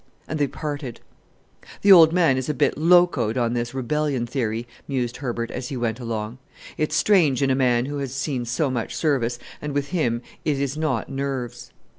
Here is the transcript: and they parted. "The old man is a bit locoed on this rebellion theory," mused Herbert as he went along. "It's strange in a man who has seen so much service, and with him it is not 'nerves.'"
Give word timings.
and 0.27 0.39
they 0.39 0.47
parted. 0.47 0.99
"The 1.83 1.91
old 1.91 2.11
man 2.11 2.35
is 2.35 2.49
a 2.49 2.55
bit 2.55 2.75
locoed 2.75 3.37
on 3.37 3.53
this 3.53 3.75
rebellion 3.75 4.25
theory," 4.25 4.67
mused 4.87 5.17
Herbert 5.17 5.51
as 5.51 5.69
he 5.69 5.77
went 5.77 5.99
along. 5.99 6.39
"It's 6.75 6.95
strange 6.95 7.43
in 7.43 7.51
a 7.51 7.55
man 7.55 7.85
who 7.85 7.99
has 7.99 8.11
seen 8.11 8.45
so 8.45 8.71
much 8.71 8.95
service, 8.95 9.37
and 9.61 9.73
with 9.75 9.89
him 9.89 10.23
it 10.43 10.59
is 10.59 10.75
not 10.75 11.07
'nerves.'" 11.07 11.71